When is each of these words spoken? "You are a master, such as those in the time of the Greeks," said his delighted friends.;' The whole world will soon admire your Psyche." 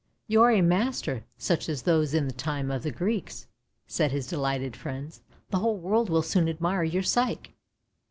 "You 0.27 0.41
are 0.41 0.49
a 0.49 0.61
master, 0.63 1.25
such 1.37 1.69
as 1.69 1.83
those 1.83 2.15
in 2.15 2.25
the 2.25 2.33
time 2.33 2.71
of 2.71 2.81
the 2.81 2.89
Greeks," 2.89 3.45
said 3.85 4.11
his 4.11 4.25
delighted 4.25 4.75
friends.;' 4.75 5.21
The 5.51 5.59
whole 5.59 5.77
world 5.77 6.09
will 6.09 6.23
soon 6.23 6.49
admire 6.49 6.83
your 6.83 7.03
Psyche." 7.03 7.55